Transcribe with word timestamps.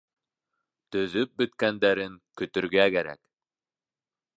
Төҙөп 0.95 1.37
бөткәндәрен 1.43 2.19
көтөргә 2.43 2.91
кәрәк. 2.97 3.23